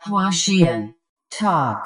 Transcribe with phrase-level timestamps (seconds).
[0.00, 0.93] 花絮
[1.29, 1.83] Talk。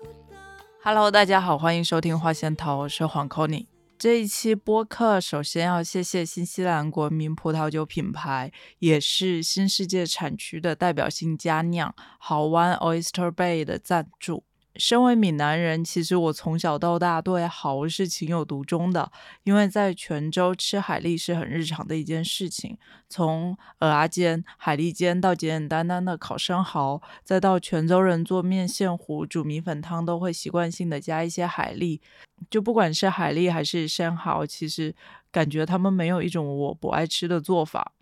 [0.02, 0.40] 二人
[0.82, 3.66] Hello，大家好，欢迎收听花仙桃，我是黄 c o n y
[4.00, 14.44] 这一期播客，首先要谢谢新西兰国民葡萄酒品牌，也是新世界产区的代表性佳酿好湾 Oyster Bay 的赞助。
[14.76, 19.10] 身为闽南人，其实我从小到大对蚝是情有独钟的，
[19.42, 22.78] 因为在泉州吃海蛎是很日常的一件事情。
[23.08, 32.00] 从蚵仔煎、海蛎煎到简简单单的烤生蚝，再到泉州人做面线糊、煮米粉汤，都会习惯性的加一些海蛎。
[32.48, 34.94] 就不管是海蛎还是生蚝，其实
[35.30, 37.92] 感觉他们没有一种我不爱吃的做法。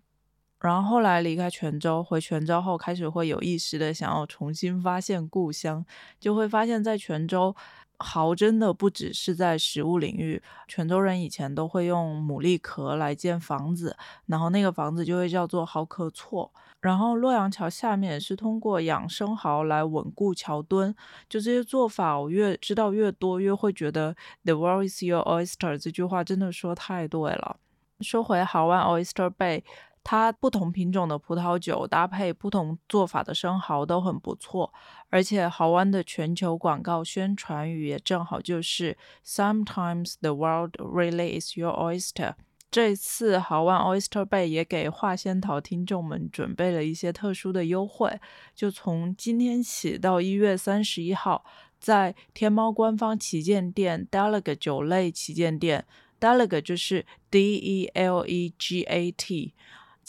[0.59, 5.85] 然后后来离开泉州，回泉州后开始会有意识的想要重新发现故乡，
[6.19, 7.55] 就会发现，在泉州，
[7.97, 10.41] 蚝真的不只是在食物领域。
[10.67, 16.51] 泉州人以前都会用牡蛎壳来建房子，然后那个房子就会叫做蚝壳厝。
[16.81, 20.95] 然后洛阳桥下面也是通过养生蚝来稳固桥墩。
[21.29, 27.57] 就这些做法，我越知道越多，越会觉得 “The world is your oyster” 这句话真的说太对了。
[27.99, 29.63] 说回好湾 Oyster Bay。
[30.11, 34.73] 它不同品种的葡萄酒搭配不同做法的生蚝都很不错，
[35.09, 42.33] 而且豪湾的全球广告宣传语也正好就是 “Sometimes the world really is your oyster”。
[42.71, 48.19] 这次豪湾 Oyster Bay 也给画仙桃听众们准备了一些特殊的优惠，
[48.55, 51.45] 就从今天起到一月三十一号，
[51.79, 55.85] 在天猫官方旗舰店 Delega 酒类旗舰店
[56.19, 59.53] ，Delegate 就是 D E L E G A T。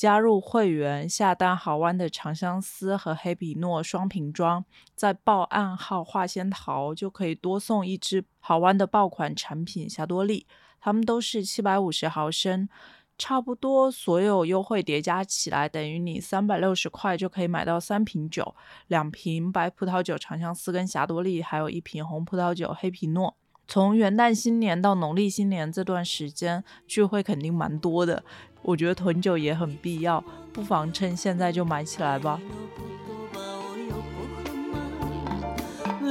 [0.00, 10.46] 加入会员下单好湾的长相思和黑皮诺双瓶装，再报暗号“化仙桃”就可以多送一支好湾的爆款产品霞多丽。
[10.80, 12.66] 它们都是七百五十毫升，
[13.18, 18.56] 差不多所有优惠叠加起来，等于你三百六十块就可以买到三瓶酒：
[18.86, 23.36] 两瓶白葡萄酒长相思跟霞多丽，还有一瓶红葡萄酒黑皮诺。
[23.70, 28.24] 从元旦新年到农历新年这段时间，聚会肯定蛮多的。
[28.62, 32.40] 我觉得囤酒也很必要，不妨趁现在就买起来吧。
[36.00, 36.10] ブ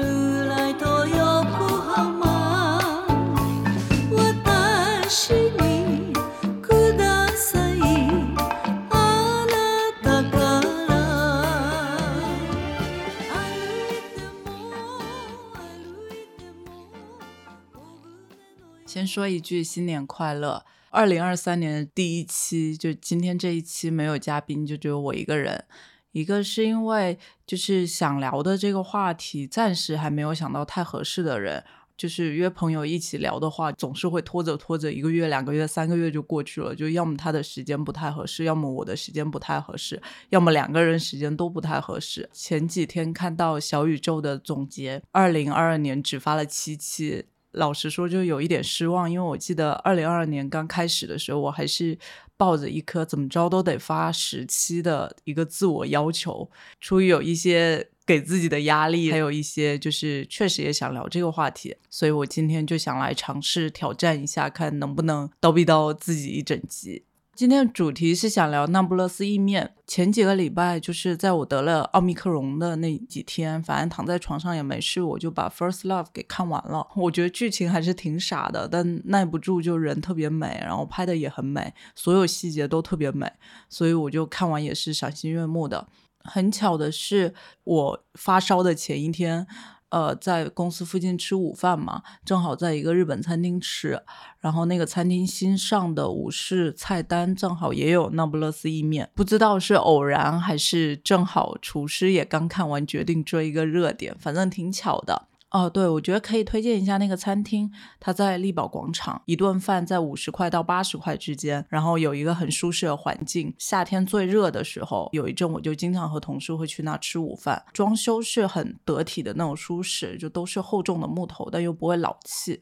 [18.89, 20.65] 先说一句新年快乐！
[20.89, 25.63] 二零二三年的第一期，就今天这一期没有嘉宾，就只有我一个人。
[26.11, 31.63] 一个是因为就是想聊的这个话题，暂时还没有想到太合适的人。
[31.95, 36.73] 就是约朋友一起聊的话，总是会拖着拖着，一个月、两个月、三个月就过去了。
[36.73, 42.27] 就要么他的时间不太合适，要么我的时间不太合适，要么两个人时间都不太合适。
[42.33, 47.25] 前几天看到小宇宙的总结，二零二二年只发了七期。
[47.51, 51.97] 老实说，就有一点失望，因为我记得二零二二年刚开始的时候，我还是
[52.37, 56.49] 抱着一颗怎么着都得发十期的一个自我要求，
[56.79, 67.03] 出于有一些给自己的压力，还有一些就是确实也想聊这个话题，所以我今天就想来尝试挑战一下，看能不能叨逼叨自己一整集。
[67.39, 69.73] 今天主题是想聊那不勒斯意面。
[69.87, 76.85] 前几个礼拜，就是在我得了奥密克戎的那几天，反正躺在床上也没事，我就把《First Love》给看完了。
[76.97, 83.31] 我觉得剧情还是挺傻的，但耐不住就人特别美，然后拍的也很美，所有细节都特别美，
[83.69, 85.87] 所以我就看完也是赏心悦目的。
[86.25, 87.33] 很巧的是，
[87.63, 89.47] 我发烧的前一天。
[89.89, 94.01] 呃，在公司附近吃午饭嘛，正好在一个日本餐厅吃，
[94.39, 105.28] 然后那个餐厅新上的武士菜单正好也有那不勒斯意面，不知道是偶然还是正好厨师也刚看完，决定追一个热点，反正挺巧的。
[105.51, 113.51] 哦，对，我觉得可以推荐一下那个餐厅，它在力宝广场，一顿饭在五十块到八十块之间，然后有一个很舒适的环境。
[113.57, 117.65] 夏天最热的时候，有一阵我就经常和同事会去那吃午饭。
[117.73, 122.61] 装修是很得体的那种舒适，就都是厚重的木头，但又不会老气。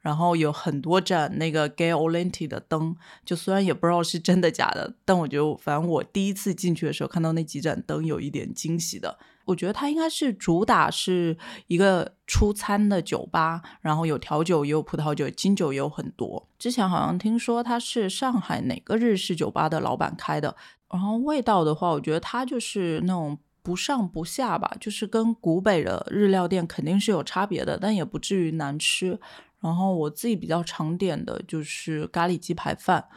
[0.00, 9.18] 然后有很多盏那个 Gay Olenti 的灯，就虽然也不知道是真的假的，但我觉得反正我第一次进去的时候看到那几盏灯，有一点惊喜的。
[9.44, 11.34] 我觉得它应该是主打是
[11.68, 16.46] 一个出餐的酒吧，然后有调酒，也有葡萄酒，金酒也有很多。
[16.58, 20.54] 之前好像听说它是上海哪个日式酒吧的老板开的，
[20.92, 29.18] 然后味道的话，我觉得它就是那种不上不下吧，就是跟古北的日料店肯定是有差别的，但也不至于难吃。
[29.60, 33.08] 然后我自己比较常点的就是咖喱鸡排饭。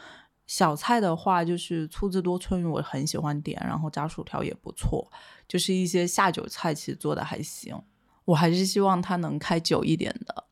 [0.48, 5.10] 小菜的话，就是粗制多春鱼，我很喜欢点，然后炸薯条也不错，
[5.48, 7.82] 就是一些下酒菜，其实做的还行。
[8.26, 10.44] 我还是希望它能开久一点的。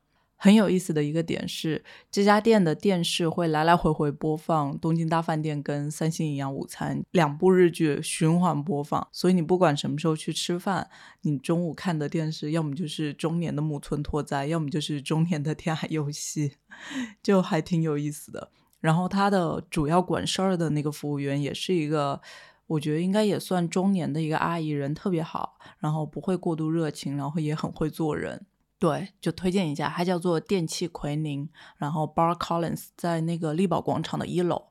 [0.41, 10.89] 很有意思的一个点是，这家店的电视会来来回回播放《东京大饭店》跟《三星营养午餐》两部日剧循环播放，所以你不管什么时候去吃饭，
[11.23, 16.53] 你中午看的电视要么就是中年的木村拓哉，要么就是中年的天海佑希，
[17.21, 18.49] 就还挺有意思的。
[18.79, 22.21] 然后他的主要管事儿的那个服务员也是一个，
[22.65, 28.45] 我觉得应该也算中年的一个阿姨，人特别好，然后不会过度热情，然后也很会做人。
[28.79, 31.47] 对，就推荐一下，它叫做电器奎宁，
[31.77, 34.67] 然后 Bar Collins 在那个力宝广场的一楼。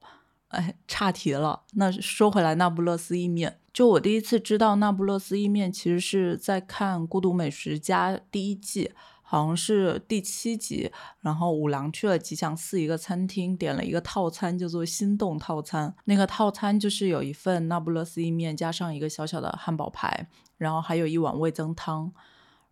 [0.48, 1.64] 哎，岔题了。
[1.74, 8.92] 那说回来，那不勒斯意面，就我第一次知道那不勒斯意面，其实是在看《孤独美食家》第一季。
[9.30, 10.90] 好像是第七集，
[11.20, 15.94] 然后五郎去了吉祥寺一个餐厅，点了一个套餐，叫做心动套餐。
[16.06, 20.26] 那个套餐就是有一份那不勒斯意面，加上一个小小的汉堡排，
[20.56, 22.10] 然后还有一碗味增汤。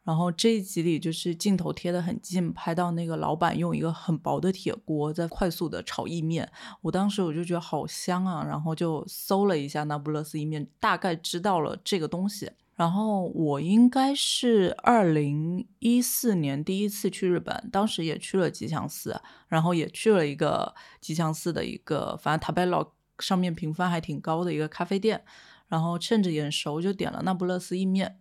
[0.07, 6.49] 然后这一集里就是镜头贴得很近，拍到那个老板用一个很薄的铁锅在快速的炒意面。
[6.81, 12.53] 我当时我就觉得好香啊，然后就搜了一下那不勒斯意面，大概知道了这个东西。
[12.77, 25.25] 然后我应该是二零一四年第一次去日本，当时也去了吉祥寺，然后也去了一个吉祥寺的一个，反正塔贝洛上面评分还挺高的一个咖啡店，
[25.67, 28.21] 然后趁着眼熟就点了那不勒斯意面。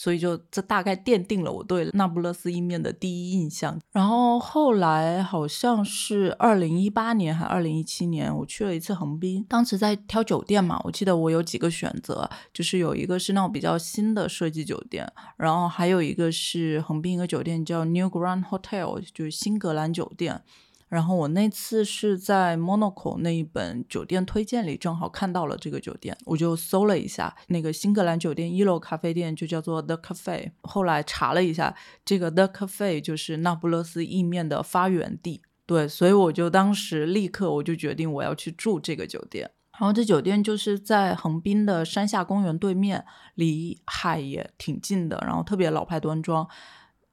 [0.00, 3.78] 所以就这大概奠定了我对那不勒斯意面的第一印象。
[3.92, 9.44] 然后后来好像是二零一八年还二零一七年，我去了一次横滨。
[9.46, 15.06] 当时在挑酒店嘛，我记得我有几个选择，就是有一个是那种比较新的设计酒店，
[15.36, 20.42] 然后还有一个是横滨一个酒店叫 New Grand Hotel，就是新格兰酒店。
[20.90, 30.50] 然后我那次是在 Monaco 那一本酒店推荐里正好看到了这个酒店，我就搜了一下那个新格兰酒店一楼咖啡店就叫做 The Cafe。
[30.62, 35.42] 后来查了一下，这个 The Cafe 就是那不勒斯意面的发源地。
[35.64, 39.48] 对，所以我就当时立刻我就决定我要去住这个酒店。
[39.78, 46.48] 然后这酒店就是在横滨的山下公园对面，离海也挺近的，然后特别老派端庄，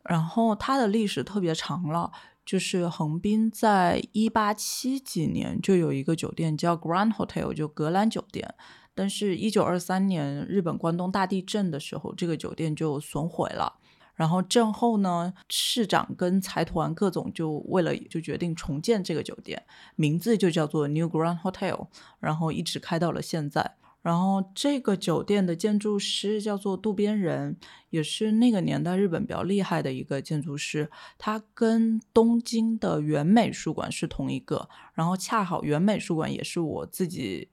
[0.03, 2.11] 然后它的历史特别长了。
[2.47, 8.55] 就是横滨在一八七几年就有一个酒店叫 Grand Hotel，就格兰酒店。
[8.95, 13.73] 但是，一九二三年日本关东大地震的时候，这个酒店就损毁了。
[14.15, 19.65] 然后震后呢，市长跟财团各种就为了就决定重建这个酒店，
[19.97, 21.87] 名字就叫做 New Grand Hotel，
[22.21, 23.75] 然后一直开到了现在。
[24.07, 27.57] 然后这个酒店的建筑师叫做渡边仁，
[27.89, 30.89] 也是那个年代日本比较厉害的一个建筑师。
[31.17, 37.49] 他跟东京的原美术馆是同一个，然后恰好原美术馆也是我自己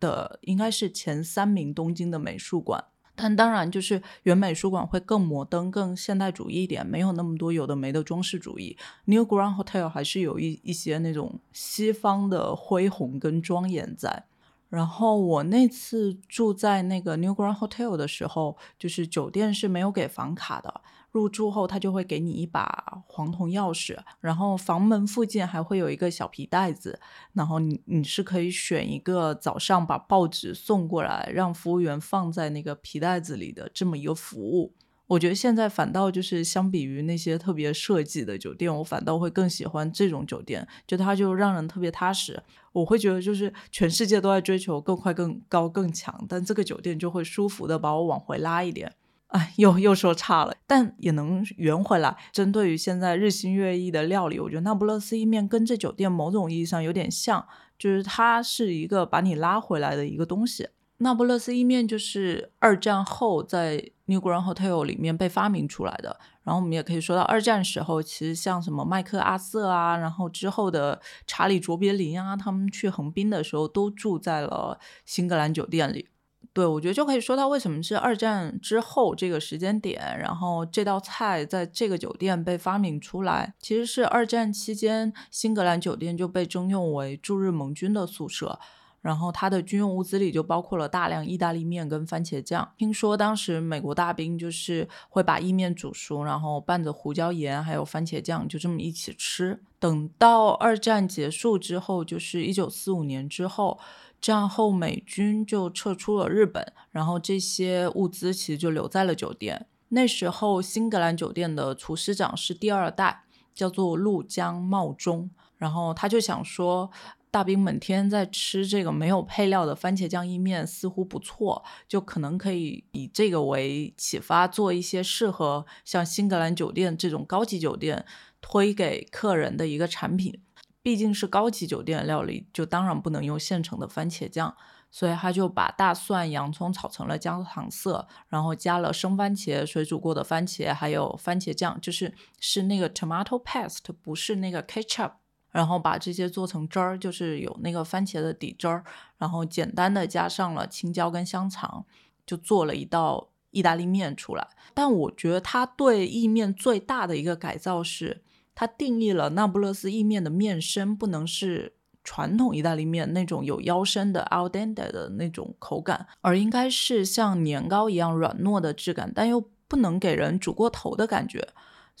[0.00, 2.82] 的，应该是前三名东京的美术馆。
[3.14, 8.78] 但当然，就是原美术馆会更摩登、更现代主义一点，没有那么多有的没的装饰主义。
[9.04, 14.24] New Grand Hotel 还是有一一些那种西方的恢宏跟庄严在。
[14.68, 20.82] 然后我那次住在那个 New Grand Hotel 的时候，就是酒店是没有给房卡的。
[21.10, 27.00] 入住后，他就会给你一把黄铜钥匙，然后房门附近还会有一个小皮袋子，
[27.32, 34.74] 然后你你是可以选一个早上把报纸送过来，让服务员放在那个皮袋子里的这么一个服务。
[35.08, 42.40] 我觉得现在反倒就是相比于那些特别设计的酒店，我反倒会更喜欢这种酒店，就它就让人特别踏实。
[42.72, 48.92] 我会觉得就是全世界都在追求更快、更高、更强，但这个酒店就会舒服的把我往回拉一点。
[49.28, 52.16] 哎，又又说差了，但也能圆回来。
[52.32, 57.46] 针对于现在日新月异的料理，我觉得那不勒斯意面跟这酒店某种意义上有点像，
[57.78, 60.68] 就是它是一个把你拉回来的一个东西。
[60.98, 66.18] 那不勒斯意面就是二战后在 New Grand Hotel 里面被发明出来的。
[66.42, 76.08] 然后我们也可以说到二战时候，其实像什么麦克阿瑟啊，然后之后的查理卓别林啊，他们去横滨的时候都住在了新格兰酒店里。
[76.52, 88.58] 对我觉得就可以说到为什么是二战之后这个时间点，然后这道菜在这个酒店被发明出来，其实是二战期间新格兰酒店就被征用为驻日盟军的宿舍。
[89.00, 92.68] 然后它的军用物资里就包括了大量意大利面跟番茄酱。
[92.76, 99.62] 听说当时美国大兵就是会把意面煮熟，然后拌着胡椒盐还有番茄酱，就这么一起吃。
[99.78, 103.78] 等到二战结束之后，就是一九四五年之后，
[104.20, 109.66] 战后美军就撤出了日本，然后这些物资其实就留在了酒店。
[109.90, 113.22] 那时候新格兰酒店的厨师长是第二代，
[113.54, 116.90] 叫做陆江茂忠，然后他就想说。
[117.38, 128.04] 大兵们天天在吃这个没有配料的番茄酱意面，似乎不错，就可能可以以这个为启发，做一些适合像新格兰酒店这种高级酒店
[128.40, 130.42] 推给客人的一个产品。
[130.82, 134.52] 毕竟是高级酒店料理，就当然不能用现成的番茄酱，
[134.90, 145.12] 所以他就把大蒜、洋葱炒成了焦糖色，然后加了生番茄、水煮过的番茄，还有番茄酱，就是是那个 tomato paste，不是那个 ketchup。
[145.50, 148.84] 然后把这些做成汁儿，就是有那个番茄的底汁儿，
[149.16, 151.84] 然后简单的加上了青椒跟香肠，
[152.26, 154.46] 就做了一道意大利面出来。
[154.74, 158.22] 但我觉得它对意面最大的一个改造是，
[158.54, 161.74] 它定义了那不勒斯意面的面身不能是
[162.04, 171.48] 传统意大利面那种有腰身的 al dente 的那种口感，而应该是像年糕一样软糯的质感，但又不能给人煮过头的感觉。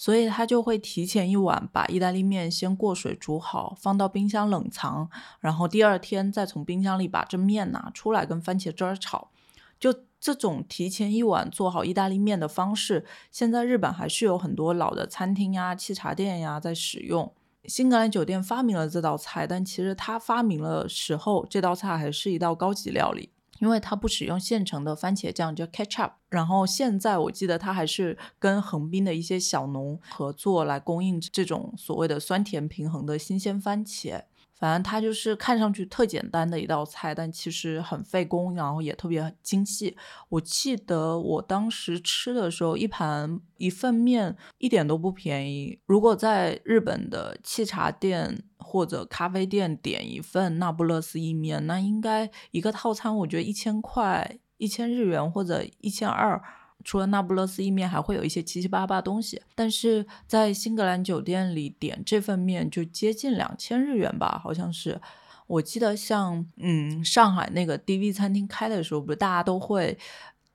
[0.00, 9.32] 所以他就会提前一晚把意大利面先过水煮好，放到冰箱冷藏，然后第二天再从冰箱里把这面拿出来跟番茄汁儿炒。
[9.80, 17.32] 就这种提前一晚做好意大利面的方式，现在日本还是有很多老的餐厅呀、沏茶店呀在使用。
[17.64, 23.30] 新格兰酒店发明了这道菜，但其实他发明了时候，这道菜还是一道高级料理。
[23.58, 26.12] 因为它不使用现成的番茄酱，叫 ketchup。
[26.28, 34.22] 然后现在我记得它还是跟横滨的一些小农合作来供应这种所谓的酸甜平衡的新鲜番茄。
[34.58, 39.96] 反正它就是看上去特简单的一道菜，但其实很费工，然后也特别精细。
[40.28, 45.78] 我记得我当时吃的时候，一盘一份面一点都不便宜。
[45.86, 56.42] 如果在日本的沏茶店或者咖啡店点一份那不勒斯意面，那应该一个套餐，我觉得一千块、一千日元或者一千二。
[56.84, 59.42] 除了那不勒斯意面，还会有一些七七八八东西。
[59.54, 65.00] 但是在新格兰酒店里点这份面就接近两千日元吧，好像是。
[65.46, 69.96] 我记得像嗯上海那个 DV 餐厅开的时候，不是大家都会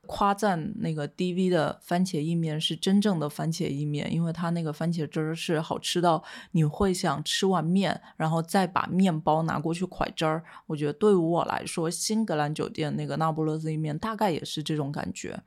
[0.05, 10.43] 夸赞那个 DV 的番茄意面是真正的番茄意面，因为它那个番茄汁儿是好吃到你会想吃完面，然后再把面包拿过去蒯汁儿。
[10.67, 15.41] 我觉得对于我来说，新格兰酒店那个那不勒斯意面大概也是这种感觉。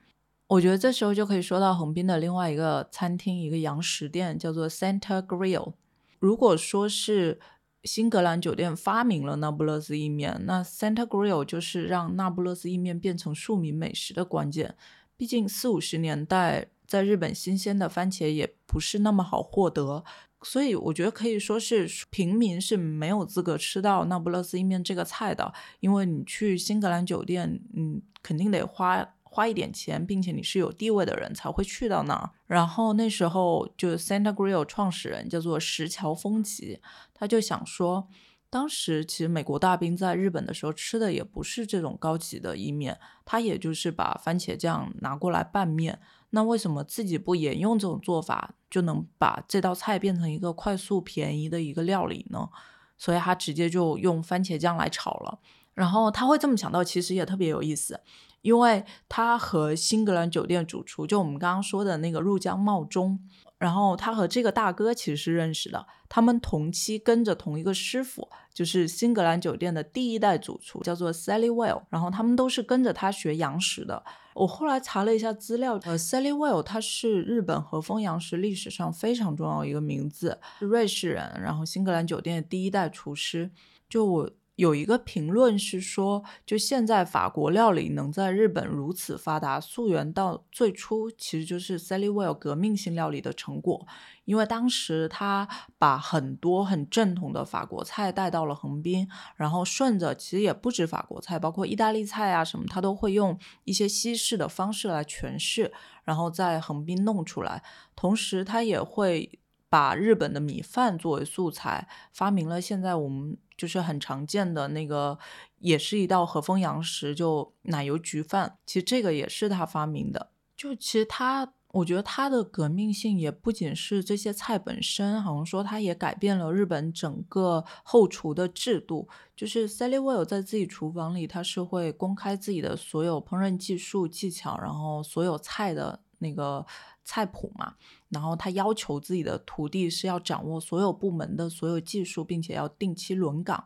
[0.48, 5.72] 我觉得这时候就可以说到横滨的另外一个餐厅，一个洋食店，叫做 Center Grill。
[6.20, 7.40] 如果说是
[7.82, 14.76] 新格兰酒店发明了那不勒斯意面，那 Center Grill 就是让那不勒斯意面变成庶民美食的关键。
[15.16, 20.04] 毕竟四五十年代在日本新鲜的番茄也不是那么好获得，
[20.42, 29.14] 所以我觉得可以说是平民是没有资格吃到那不勒斯意面这个菜的，因为你去新格兰酒店，嗯，肯定得花。
[29.36, 32.30] 花一点钱，并且你是有地位的人才会去到那儿。
[32.46, 36.80] 然后那时候就 Santa Grill 创始人叫做石桥丰吉，
[37.12, 38.08] 他就想说，
[38.48, 46.00] 当时其实美国大兵在日本的时候吃的也不是这种高级的意面，他也就是把番茄酱拿过来拌面。
[46.30, 52.48] 那为什么自己不沿用这种做法，就能把这道菜变成一个快速便宜的一个料理呢？
[52.96, 55.40] 所以他直接就用番茄酱来炒了。
[55.76, 58.00] 然后他会这么想到，其实也特别有意思。
[58.42, 63.18] 因为他和新格兰酒店主厨，就我们刚刚说的那个入江茂忠，
[63.58, 74.04] 然后他和这个大哥其实是认识的，他们同期跟着同一个师傅，就是新格兰酒店的第一代主厨，叫做 Sally Well，然后他们都是跟着他学洋食的。
[74.34, 83.50] 我后来查了一下资料，呃，Sally Well 他是日本和风洋食历史上非常重要一个名字，是瑞士人，然后新格兰酒店的第一代厨师。
[83.88, 84.30] 就我。
[84.56, 93.86] 有一个评论是说，就现在法国料理能在日本如此发达，溯源到最初其实就是 Sally Well 革命性料理的成果。
[94.24, 95.46] 因为当时他
[95.78, 105.70] 把很多很正统的法国菜带到了横滨，然后顺着其实也不止法国菜，包括意大利菜啊什么，他都会用一些西式的方式来诠释，
[106.02, 107.62] 然后在横滨弄出来。
[107.94, 113.36] 同时，他也会把日本的米饭作为素材，发明了现在我们。
[113.56, 115.18] 就是很常见的那个，
[115.58, 118.58] 也是一道和风洋食，就奶油焗饭。
[118.66, 120.30] 其实这个也是他发明的。
[120.56, 129.06] 就其实他我觉得他的革命性也不仅是这些菜本身，好像说他也改变了日本整个后厨的制度。
[129.34, 136.64] 就是 Sally Well 在自己厨房里，他是会公开自己的所有烹饪技术技巧，然后所有菜的那个
[137.06, 137.72] 菜谱嘛。
[138.10, 143.64] 然后他要求自己的徒弟是要掌握所有部门的所有技术，并且要定期轮岗。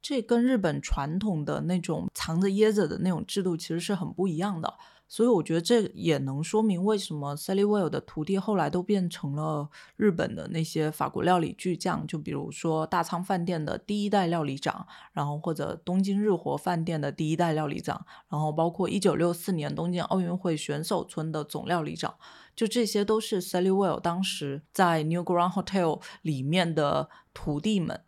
[0.00, 4.74] 这跟日本传统的那种藏着掖着的那种制度其实是很不一样的。
[5.12, 22.14] 所以我觉得这也能说明为什么 Sally Well 的徒弟后来都变成了日本的那些法国料理巨匠，就比如说大仓饭店的第一代料理长，然后或者东京日活饭店的第一代料理长，然后包括一九六四年东京奥运会选手村的总料理长，
[22.56, 28.00] 就这些都是 Sally Well 当时在 New Grand Hotel 里面的徒弟们。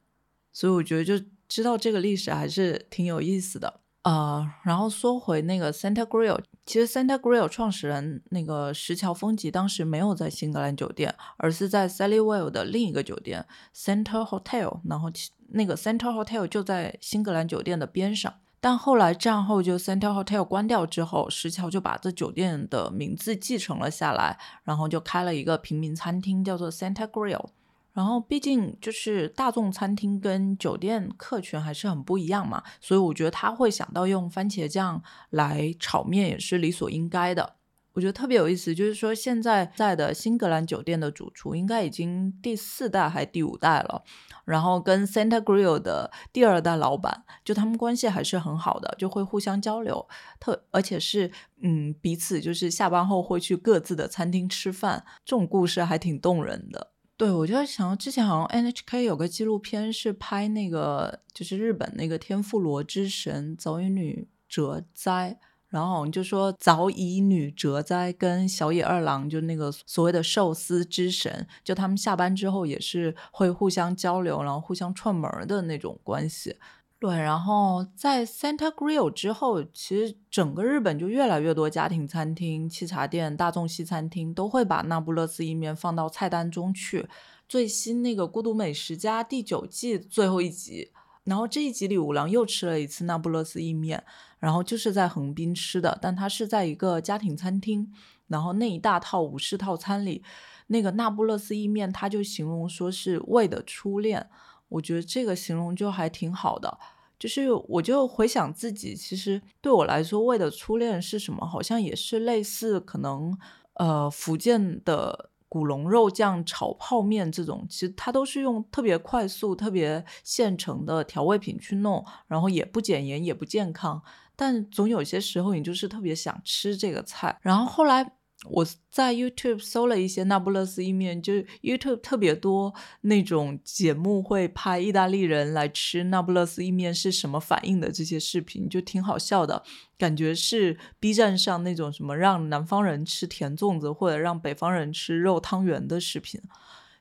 [0.54, 3.82] 所以我觉得就知道这个历史还是挺有意思的。
[4.04, 15.10] 呃，然后说回那个 Santa Grill，其实 Santa Grill 创始人那个石桥丰吉当时没有在新格兰酒店，而是在 Sally Well 的另一个酒店 Center Hotel，然后
[15.48, 18.34] 那个 Center Hotel 就在新格兰酒店的边上。
[18.60, 27.46] 但后来战后就 Center Hotel 关掉之后，石桥就把这酒店的名字继承了下来，然后就开了一个平民餐厅，叫做 Santa Grill。
[27.94, 37.54] 然后，毕竟就是大众餐厅跟酒店客群还是很不一样嘛，所以我觉得他会想到用番茄酱来炒面也是理所应该的。
[37.92, 44.02] 我觉得特别有意思，就是说现在在的新格兰酒店的主厨应该已经第四代还第五代了，
[44.44, 50.08] 然后跟 Santa Grill 的第二代老板，就他们关系还是很好的，就会互相交流，
[50.40, 51.30] 特而且是
[51.62, 56.93] 嗯彼此就是下班后会去各自的餐厅吃饭，这种故事还挺动人的。
[57.16, 76.56] 对，我就在想，之前好像 NHK 有个纪录片是拍那个，就是日本那个天妇罗之神早乙女哲哉，然后就说早乙女哲哉跟小野二郎，就那个所谓的寿司之神，就他们下班之后也是会互相交流，然后互相串门的那种关系。
[77.04, 87.06] 对，然后在 Santa Grill 之后，其实整个日本就越来越多家庭餐厅、沏茶店、大众西餐厅都会把那不勒斯意面放到菜单中去。
[87.46, 90.92] 最新那个《孤独美食家》第九季最后一集，
[91.24, 94.02] 然后这一集里五郎又吃了一次那不勒斯意面，
[94.38, 97.92] 然后就是在横滨吃的，但他是在一个家庭餐厅，
[98.28, 100.22] 然后那一大套武士套餐里，
[100.68, 104.30] 那个那不勒斯意面，他就形容说是胃的初恋。
[104.70, 106.78] 我觉得这个形容就还挺好的，
[107.18, 111.46] 就是我就回想自己，其实对我来说，胃的初恋是什么？
[111.46, 113.36] 好像也是类似可能
[113.74, 124.02] 呃福建的古龙肉酱炒泡面这种，其实它都是用特别快速、特别现成的调味品去弄，然后也不减盐，也不健康，
[124.36, 128.16] 但总有些时候你就是特别想吃这个菜，然后后来。
[128.50, 139.62] 我在 YouTube 搜了一些那不勒斯意面，就是 YouTube 特别多那种节目会拍意大利人来吃那不勒斯意面是什么反应的这些视频，就挺好笑的，
[139.96, 146.40] 感觉是 B 站上那种什么让南方人吃甜粽子或者让北方人吃肉汤圆的视频。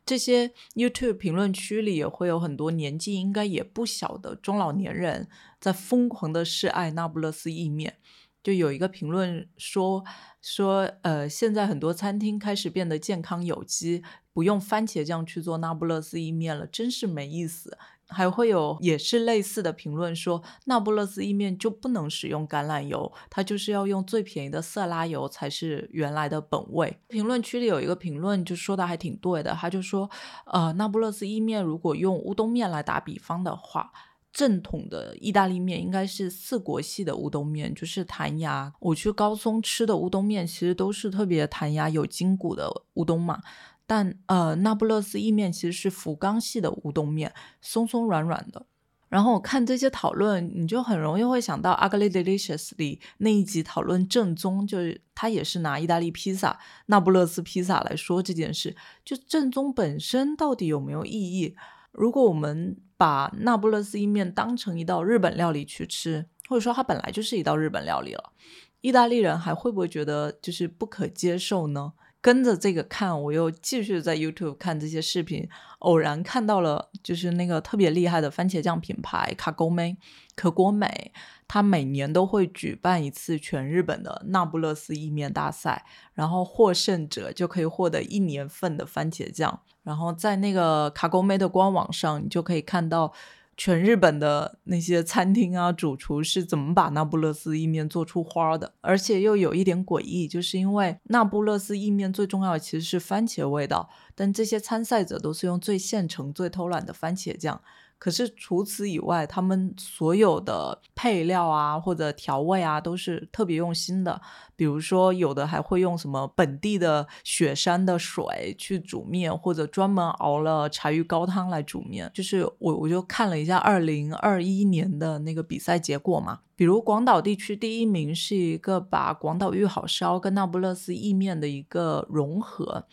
[0.05, 5.29] 这些 YouTube 评论区里也会有很多年纪应该也不小的中老年人
[5.61, 7.95] 在疯狂的示爱那不勒斯意面。
[8.43, 10.03] 就有一个评论说
[10.41, 14.03] 说，呃，现在很多餐厅开始变得健康有机，
[14.33, 17.77] 不用番茄酱去做那不勒斯意面了，真是没意思。
[18.09, 26.99] 还会有也是类似的评论说，那不勒斯意面就不能使用橄榄油，它就是要用最便宜的色拉油才是原来的本味。
[27.07, 30.07] 评论区里有一个评论就说的还挺对的，他就说，
[30.45, 33.91] 呃，那不勒斯意面如果用乌冬面来打比方的话。
[34.33, 38.73] 正统的意大利面应该是四国系的乌冬面，就是弹牙。
[38.79, 43.39] 我去高松吃的乌冬面其实都是特别弹牙、有筋骨的乌冬嘛。
[43.85, 48.65] 但呃，那不勒斯意面其实是福冈系的乌冬面，松松软软的。
[49.09, 58.75] 然后我看这些讨论，你就很容易会想到《Ugly Delicious》里那一集讨论正宗，就是他也是拿意大利披萨、那不勒斯披萨来说这件事。
[59.05, 61.55] 就正宗本身到底有没有意义？
[61.91, 68.31] 如果我们把那不勒斯意面当成一道日本料理去吃，或者说它本来就是一道日本料理了，
[68.79, 71.91] 意大利人还会不会觉得就是不可接受呢？
[72.21, 79.97] 跟着这个看，我又继续在 YouTube 看这些视频，偶然看到了就是那个特别厉害的番茄酱品牌卡沟美
[80.33, 81.11] 可果美，
[81.53, 85.85] 它每年都会举办一次全日本的那不勒斯意面大赛，
[86.15, 89.59] 然后获胜者就可以获得一年份的番茄酱。
[89.83, 93.13] 然后在那个卡沟美的官网上，你就可以看到
[93.55, 107.61] 全日本的那些餐厅啊，主厨是怎么把那不勒斯意面做出花的，而且又有一点诡异，就是因为那不勒斯意面最重要的其实是番茄味道，但这些参赛者都是用最现成、最偷懒的番茄酱。
[108.03, 114.19] 可是除此以外，他们所有的配料啊或者调味啊都是特别用心的。
[114.57, 122.11] 比如说，有的还会用什么本地的雪山的水去煮面，或者专门熬了柴鱼高汤来煮面。
[122.13, 132.85] 就是我我就看了一下二零二一年的那个比赛结果嘛，比如广岛地区第一名是一个把广岛玉好烧跟那不勒斯意面的一个融合。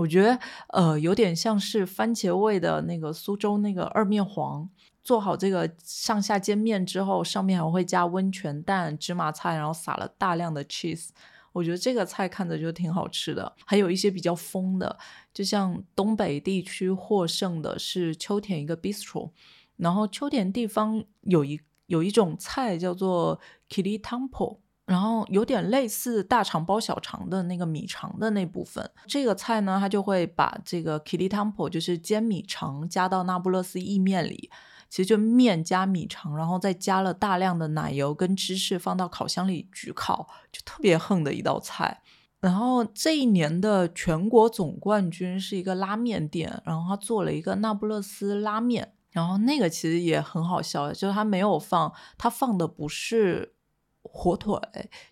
[0.00, 4.66] 我觉得，呃，有点像是番茄味的那个苏州那个二面黄，
[5.04, 11.10] 做好这个上下煎面之后，上面还会加温泉蛋、芝麻菜，然后撒了大量的 cheese。
[11.52, 13.52] 我觉得这个菜看着就挺好吃的。
[13.66, 14.98] 还有一些比较疯的，
[15.34, 19.32] 就像东北地区获胜的是秋田一个 bistro，
[19.76, 24.60] 然后秋田地方有一有一种菜叫做 kiri tampo。
[24.90, 34.50] 然后有点类似大肠包小肠的那个米肠的那部分，这个菜呢，它就会把这个 k i t t y temple 就是煎米肠加到那不勒斯意面里，
[34.88, 42.02] 其实就面加米肠，然后再加了大量的奶油跟芝士放到烤箱里焗烤，就特别横的一道菜。
[42.40, 53.54] 然后这一年的全国总冠军是一个拉面店，然后他做了一个那不勒斯拉面，然后那个其实也很好笑，就是他没有放，他放的不是。
[54.02, 54.58] 火腿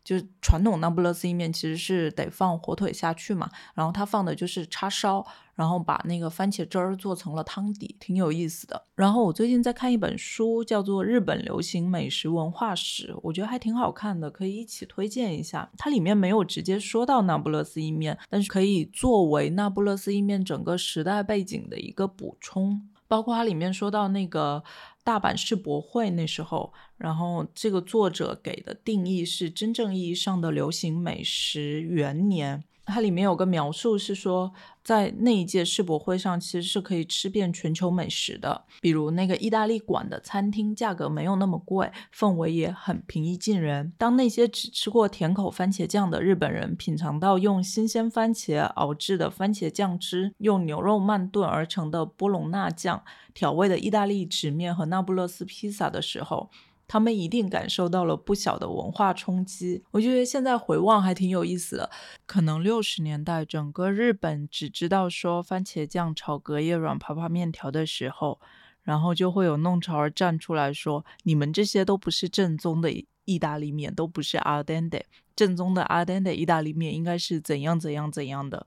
[0.02, 3.48] 就是传统那不勒斯意面，其实是得放火腿下去嘛。
[3.74, 5.24] 然后他放的就是叉烧，
[5.54, 8.82] 然后把那个番茄汁儿做成了汤底，挺有意思的。
[8.94, 15.70] 然后我最近在看一本书，叫做《日本流行美食文化史》，我觉得还挺好看的，可以一起推荐一下。
[15.76, 22.88] 它里面没有直接说到那不勒斯意面，但是可以作为那不勒斯意面整个时代背景的一个补充。
[23.06, 24.62] 包括它里面说到那个
[25.08, 32.62] 大阪世博会那时候，然后这个作者给的定义是真正意义上的流行美食元年。
[32.88, 38.64] 它里面有个描述是说，在那一届世博会上，其实是可以吃遍全球美食的。
[38.80, 43.92] 比如那个意大利馆的餐厅，价格没有那么贵，氛围也很平易近人。
[43.98, 53.02] 当那些只吃过甜口番茄酱的日本人品尝到用新鲜番茄熬制的番茄酱汁，用牛肉慢炖而成的波隆纳酱
[53.34, 56.50] 调味的意大利直面和那不勒斯披萨的时候，
[56.88, 59.84] 他们一定感受到了不小的文化冲击。
[59.92, 61.90] 我觉得现在回望还挺有意思的。
[62.26, 68.40] 可能六十年代整个日本只知道说番茄酱炒隔夜软趴趴面条的时候，
[68.82, 72.90] 然后就会有弄潮儿站出来说：“你们这些都不是正宗的
[73.26, 75.02] 意大利面，都不是 al dente。
[75.36, 78.66] 正宗的 al dente 意大利面应该是怎样怎样怎样的。”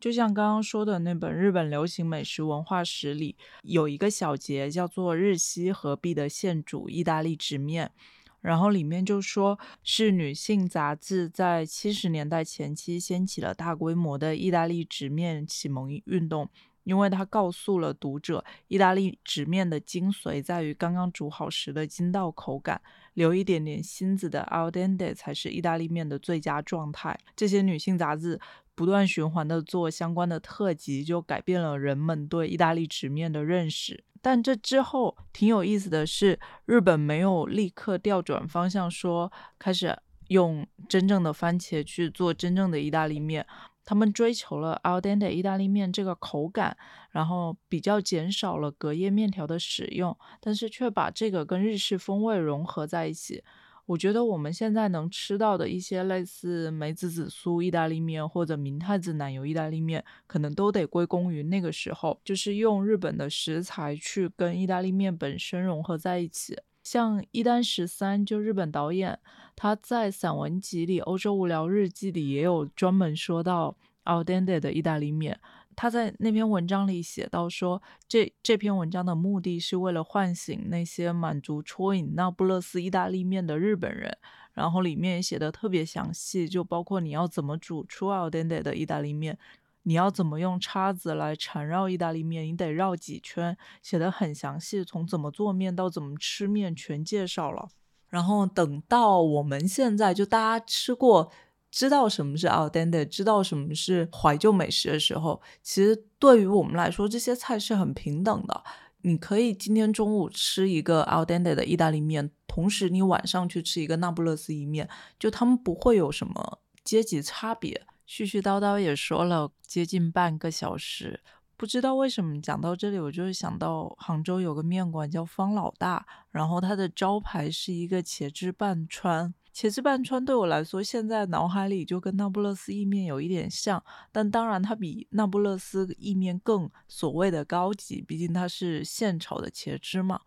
[0.00, 7.92] 就像刚刚说的那本《日本流行美食文化史》里有一个小节叫做“日西合璧的现煮意大利直面”，
[8.40, 16.48] 然后里面就说是女性杂志在七十年代前期掀起了大规模的意大利直面启蒙运动，
[16.84, 22.80] 因为它告诉了读者，意大利直面的精髓在于刚刚煮好时的筋道口感，
[23.12, 27.20] 留一点点芯子的 al dente 才是意大利面的最佳状态。
[27.36, 28.40] 这些女性杂志。
[28.80, 34.04] 不断循环的做相关的特辑，就改变了人们对意大利直面的认识。
[34.22, 39.94] 但这之后挺有意思的是，日本没有立刻调转方向，说开始
[40.28, 43.46] 用真正的番茄去做真正的意大利面。
[43.84, 46.74] 他们追求了 al dente 意大利面这个口感，
[47.10, 53.44] 然后比较减少了隔夜面条的使用，但是却把这个跟日式风味融合在一起。
[53.90, 66.56] 我觉得我们现在能吃到的一些类似梅子紫苏意大利面或者明太子奶油意大利面，可能都得归功于那个时候，就是用日本的食材去跟意大利面本身融合在一起。
[66.84, 69.18] 像伊丹十三，就日本导演，
[69.56, 75.40] 他在散文集里《欧洲无聊日记》里也有专门说到 al dente 的意大利面。
[75.80, 84.14] 他在那篇文章里写到说，这这篇文章的目的是为了唤醒那些满足戳饮那不勒斯意大利面的日本人。
[84.52, 89.38] 然后里面也写的特别详细，就包括你要怎么煮出 al dente 的意大利面，
[89.84, 97.70] 你要怎么用叉子来缠绕意大利面，你得绕几圈，写的很详细，从怎么做面到怎么吃面全介绍了。
[98.10, 101.32] 然后等到我们现在就大家吃过。
[101.70, 108.64] 知道什么是 al dente，知道什么是怀旧美食的时候，其实对于我们来说，这些菜是很平等的。
[109.02, 117.86] 你可以今天中午吃一个 al dente 的意大利面，同时你晚上去吃一个那不勒斯意面，就他们不会有什么阶级差别。
[118.06, 121.22] 絮絮叨叨也说了接近半个小时，
[121.56, 129.32] 不知道为什么讲到这里，我就会想到杭州有个面馆叫方老大，然后它的招牌是一个茄汁拌川。
[129.54, 133.82] 茄汁拌川对我来说，现在脑海里就跟那不勒斯意面有一点像，
[134.12, 140.20] 但当然它比那不勒斯意面更所谓的高级，毕竟它是现炒的茄汁嘛。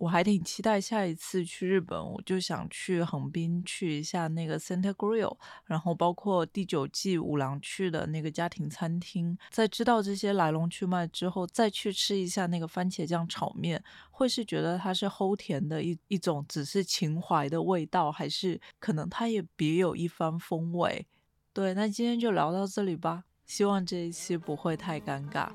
[0.00, 5.36] 我还挺期待下一次去日本，我就想去横滨去一下那个 Center Grill，
[5.66, 9.36] 然后包括第九季五郎去的那个家庭餐厅。
[9.50, 21.06] 在知道这些来龙去脉之后，再去吃一下那个番茄酱炒面，会是觉得它是齁甜的一一种只是情怀的味道，还是可能它也别有一番风味？
[21.52, 25.50] 对，那今天就聊到这里吧，希望这一期不会太尴尬，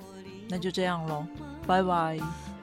[0.47, 1.25] 那就这样喽，
[1.65, 2.54] 拜拜。